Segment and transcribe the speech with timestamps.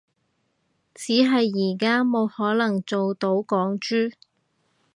[0.95, 4.11] 只係而家冇可能做到港豬